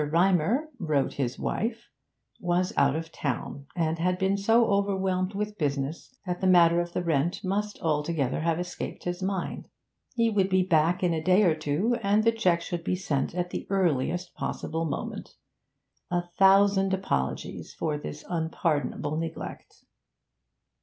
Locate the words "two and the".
11.53-12.31